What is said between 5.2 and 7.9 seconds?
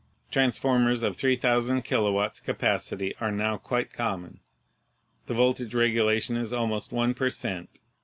The voltage regulation is almost one per cent.